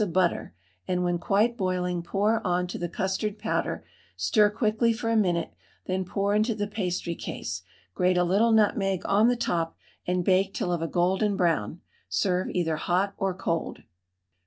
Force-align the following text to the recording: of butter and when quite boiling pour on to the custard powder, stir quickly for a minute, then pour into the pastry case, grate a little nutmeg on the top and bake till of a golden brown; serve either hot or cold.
of 0.01 0.11
butter 0.11 0.51
and 0.87 1.03
when 1.03 1.19
quite 1.19 1.55
boiling 1.55 2.01
pour 2.01 2.41
on 2.43 2.65
to 2.65 2.79
the 2.79 2.89
custard 2.89 3.37
powder, 3.37 3.85
stir 4.17 4.49
quickly 4.49 4.91
for 4.91 5.11
a 5.11 5.15
minute, 5.15 5.53
then 5.85 6.03
pour 6.03 6.33
into 6.33 6.55
the 6.55 6.65
pastry 6.65 7.13
case, 7.13 7.61
grate 7.93 8.17
a 8.17 8.23
little 8.23 8.51
nutmeg 8.51 9.03
on 9.05 9.27
the 9.27 9.35
top 9.35 9.77
and 10.07 10.25
bake 10.25 10.55
till 10.55 10.71
of 10.73 10.81
a 10.81 10.87
golden 10.87 11.35
brown; 11.37 11.81
serve 12.09 12.49
either 12.49 12.77
hot 12.77 13.13
or 13.17 13.31
cold. 13.35 13.83